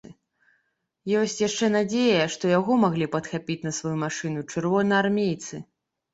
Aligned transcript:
Ёсць 1.19 1.37
яшчэ 1.47 1.65
надзея, 1.75 2.23
што 2.37 2.45
яго 2.59 2.79
маглі 2.85 3.09
падхапіць 3.17 3.59
на 3.67 3.75
сваю 3.83 3.93
машыну 4.07 4.41
чырвонаармейцы. 4.51 5.55